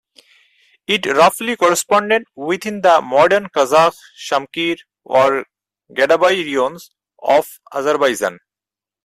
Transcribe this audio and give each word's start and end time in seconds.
It 0.87 1.05
roughly 1.05 1.55
corresponded 1.55 2.23
within 2.35 2.81
the 2.81 3.03
modern 3.03 3.49
Qazakh, 3.49 3.95
Shamkir 4.19 4.79
or 5.03 5.45
Gadabay 5.93 6.43
raions 6.43 6.89
of 7.21 7.59
Azerbaijan. 7.71 8.39